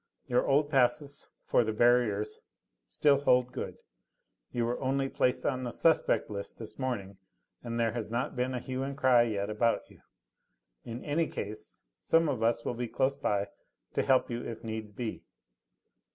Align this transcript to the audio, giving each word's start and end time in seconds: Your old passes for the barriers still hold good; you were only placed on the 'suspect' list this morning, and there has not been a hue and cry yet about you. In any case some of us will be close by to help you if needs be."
Your 0.25 0.47
old 0.47 0.71
passes 0.71 1.29
for 1.45 1.63
the 1.63 1.71
barriers 1.73 2.39
still 2.87 3.21
hold 3.21 3.51
good; 3.51 3.77
you 4.51 4.65
were 4.65 4.81
only 4.81 5.07
placed 5.07 5.45
on 5.45 5.61
the 5.61 5.69
'suspect' 5.69 6.27
list 6.27 6.57
this 6.57 6.79
morning, 6.79 7.19
and 7.61 7.79
there 7.79 7.91
has 7.91 8.09
not 8.09 8.35
been 8.35 8.55
a 8.55 8.59
hue 8.59 8.81
and 8.81 8.97
cry 8.97 9.21
yet 9.21 9.47
about 9.51 9.91
you. 9.91 10.01
In 10.83 11.05
any 11.05 11.27
case 11.27 11.81
some 11.99 12.29
of 12.29 12.41
us 12.41 12.65
will 12.65 12.73
be 12.73 12.87
close 12.87 13.15
by 13.15 13.49
to 13.93 14.01
help 14.01 14.27
you 14.31 14.43
if 14.43 14.63
needs 14.63 14.91
be." 14.91 15.23